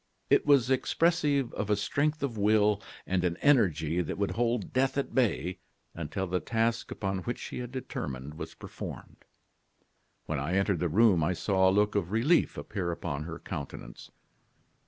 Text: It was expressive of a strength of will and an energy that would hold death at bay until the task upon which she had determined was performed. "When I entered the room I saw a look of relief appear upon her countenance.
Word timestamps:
It 0.31 0.47
was 0.47 0.71
expressive 0.71 1.53
of 1.53 1.69
a 1.69 1.75
strength 1.75 2.23
of 2.23 2.35
will 2.35 2.81
and 3.05 3.23
an 3.23 3.37
energy 3.37 4.01
that 4.01 4.17
would 4.17 4.31
hold 4.31 4.73
death 4.73 4.97
at 4.97 5.13
bay 5.13 5.59
until 5.93 6.25
the 6.25 6.39
task 6.39 6.89
upon 6.89 7.19
which 7.19 7.37
she 7.37 7.59
had 7.59 7.71
determined 7.71 8.33
was 8.33 8.55
performed. 8.55 9.17
"When 10.25 10.39
I 10.39 10.55
entered 10.55 10.79
the 10.79 10.89
room 10.89 11.23
I 11.23 11.33
saw 11.33 11.69
a 11.69 11.69
look 11.69 11.93
of 11.93 12.09
relief 12.09 12.57
appear 12.57 12.89
upon 12.89 13.25
her 13.25 13.37
countenance. 13.37 14.09